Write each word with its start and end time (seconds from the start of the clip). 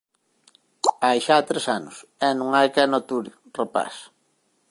Hai 1.05 1.19
xa 1.25 1.37
tres 1.49 1.65
anos, 1.77 1.95
e 2.27 2.29
non 2.39 2.49
hai 2.57 2.67
quen 2.75 2.89
o 2.95 2.97
ature, 3.01 3.31
rapaz. 3.59 3.95